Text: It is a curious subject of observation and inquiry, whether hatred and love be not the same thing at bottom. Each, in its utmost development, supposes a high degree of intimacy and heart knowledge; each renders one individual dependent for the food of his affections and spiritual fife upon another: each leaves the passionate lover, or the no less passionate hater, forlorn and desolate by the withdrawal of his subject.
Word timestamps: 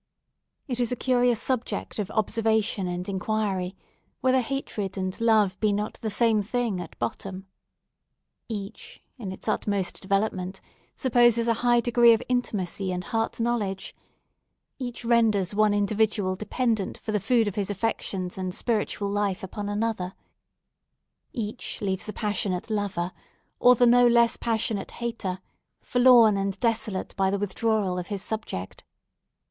It 0.67 0.79
is 0.79 0.91
a 0.91 0.95
curious 0.95 1.39
subject 1.39 1.99
of 1.99 2.09
observation 2.09 2.87
and 2.87 3.07
inquiry, 3.07 3.75
whether 4.19 4.41
hatred 4.41 4.97
and 4.97 5.21
love 5.21 5.59
be 5.59 5.71
not 5.71 5.99
the 6.01 6.09
same 6.09 6.41
thing 6.41 6.81
at 6.81 6.97
bottom. 6.97 7.45
Each, 8.49 9.03
in 9.19 9.31
its 9.31 9.47
utmost 9.47 10.01
development, 10.01 10.59
supposes 10.95 11.47
a 11.47 11.53
high 11.61 11.81
degree 11.81 12.13
of 12.13 12.23
intimacy 12.27 12.91
and 12.91 13.03
heart 13.03 13.39
knowledge; 13.39 13.95
each 14.79 15.05
renders 15.05 15.53
one 15.53 15.71
individual 15.71 16.35
dependent 16.35 16.97
for 16.97 17.11
the 17.11 17.19
food 17.19 17.47
of 17.47 17.53
his 17.53 17.69
affections 17.69 18.39
and 18.39 18.55
spiritual 18.55 19.13
fife 19.13 19.43
upon 19.43 19.69
another: 19.69 20.15
each 21.31 21.79
leaves 21.79 22.07
the 22.07 22.11
passionate 22.13 22.71
lover, 22.71 23.11
or 23.59 23.75
the 23.75 23.85
no 23.85 24.07
less 24.07 24.35
passionate 24.35 24.93
hater, 24.93 25.39
forlorn 25.79 26.37
and 26.37 26.59
desolate 26.59 27.15
by 27.15 27.29
the 27.29 27.37
withdrawal 27.37 27.99
of 27.99 28.07
his 28.07 28.23
subject. 28.23 28.83